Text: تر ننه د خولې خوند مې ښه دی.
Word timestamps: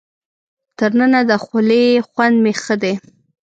تر 0.77 0.91
ننه 0.99 1.21
د 1.29 1.31
خولې 1.43 1.83
خوند 2.07 2.35
مې 2.43 2.53
ښه 2.63 2.75
دی. 2.83 2.93